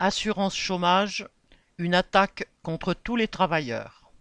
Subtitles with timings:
[0.00, 1.26] Assurance chômage,
[1.76, 4.12] une attaque contre tous les travailleurs.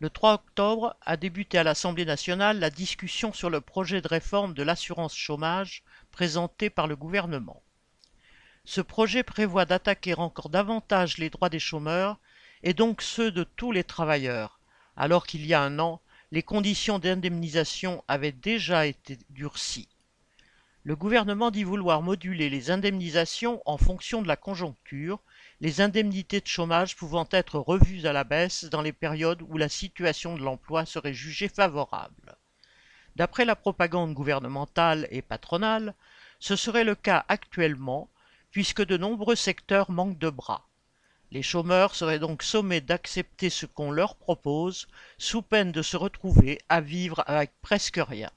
[0.00, 4.52] Le 3 octobre a débuté à l'Assemblée nationale la discussion sur le projet de réforme
[4.52, 7.62] de l'assurance chômage présenté par le gouvernement.
[8.64, 12.18] Ce projet prévoit d'attaquer encore davantage les droits des chômeurs
[12.64, 14.58] et donc ceux de tous les travailleurs,
[14.96, 16.00] alors qu'il y a un an,
[16.32, 19.93] les conditions d'indemnisation avaient déjà été durcies.
[20.86, 25.18] Le gouvernement dit vouloir moduler les indemnisations en fonction de la conjoncture,
[25.62, 29.70] les indemnités de chômage pouvant être revues à la baisse dans les périodes où la
[29.70, 32.36] situation de l'emploi serait jugée favorable.
[33.16, 35.94] D'après la propagande gouvernementale et patronale,
[36.38, 38.10] ce serait le cas actuellement,
[38.50, 40.68] puisque de nombreux secteurs manquent de bras.
[41.30, 46.58] Les chômeurs seraient donc sommés d'accepter ce qu'on leur propose, sous peine de se retrouver
[46.68, 48.30] à vivre avec presque rien.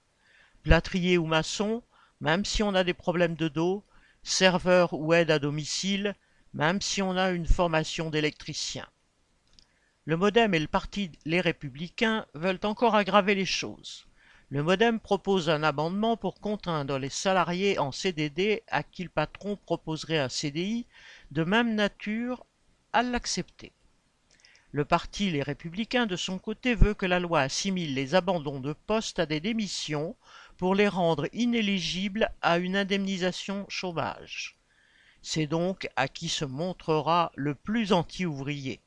[0.64, 1.84] Plâtrier ou maçon,
[2.22, 3.84] même si on a des problèmes de dos,
[4.24, 6.16] serveur ou aide à domicile,
[6.54, 8.88] même si on a une formation d'électricien.
[10.06, 14.08] Le Modem et le parti Les Républicains veulent encore aggraver les choses.
[14.50, 19.58] Le Modem propose un amendement pour contraindre les salariés en CDD à qui le patron
[19.58, 20.86] proposerait un CDI
[21.32, 22.46] de même nature
[22.94, 23.74] à l'accepter.
[24.72, 28.74] Le parti Les Républicains, de son côté, veut que la loi assimile les abandons de
[28.74, 30.16] poste à des démissions
[30.58, 34.58] pour les rendre inéligibles à une indemnisation chômage.
[35.22, 38.80] C'est donc à qui se montrera le plus anti-ouvrier.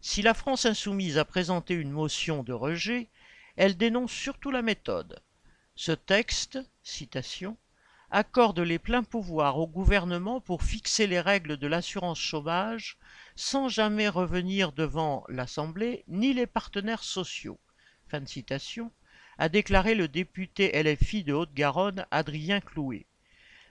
[0.00, 3.08] Si la France insoumise a présenté une motion de rejet,
[3.56, 5.20] elle dénonce surtout la méthode.
[5.74, 7.56] Ce texte, citation,
[8.10, 12.98] accorde les pleins pouvoirs au gouvernement pour fixer les règles de l'assurance chômage
[13.34, 17.58] sans jamais revenir devant l'Assemblée ni les partenaires sociaux.
[18.08, 18.92] Fin de citation,
[19.38, 23.06] a déclaré le député LFI de Haute-Garonne Adrien Clouet.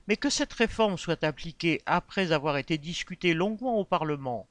[0.08, 4.48] Mais que cette réforme soit appliquée après avoir été discutée longuement au Parlement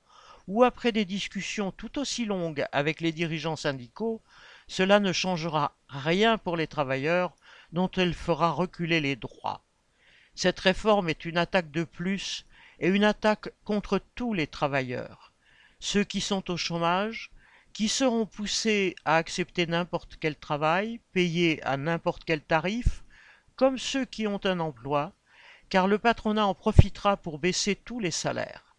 [0.49, 4.21] ou après des discussions tout aussi longues avec les dirigeants syndicaux,
[4.67, 7.33] cela ne changera rien pour les travailleurs
[7.73, 9.63] dont elle fera reculer les droits.
[10.35, 12.45] Cette réforme est une attaque de plus
[12.81, 15.33] et une attaque contre tous les travailleurs,
[15.79, 17.31] ceux qui sont au chômage,
[17.75, 23.03] qui seront poussés à accepter n'importe quel travail, payé à n'importe quel tarif,
[23.57, 25.13] comme ceux qui ont un emploi,
[25.71, 28.77] car le patronat en profitera pour baisser tous les salaires.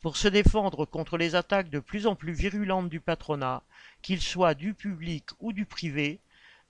[0.00, 3.64] Pour se défendre contre les attaques de plus en plus virulentes du patronat,
[4.00, 6.20] qu'ils soient du public ou du privé,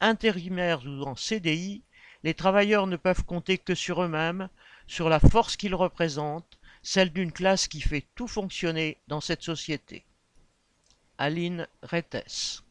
[0.00, 1.82] intérimaires ou en CDI,
[2.24, 4.48] les travailleurs ne peuvent compter que sur eux-mêmes,
[4.86, 10.06] sur la force qu'ils représentent, celle d'une classe qui fait tout fonctionner dans cette société.
[11.20, 12.62] Aline Rettes